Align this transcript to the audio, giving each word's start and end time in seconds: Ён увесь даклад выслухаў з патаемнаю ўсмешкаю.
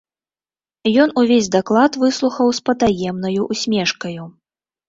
Ён 1.03 1.11
увесь 1.23 1.49
даклад 1.57 1.99
выслухаў 2.05 2.47
з 2.59 2.65
патаемнаю 2.71 3.41
ўсмешкаю. 3.53 4.23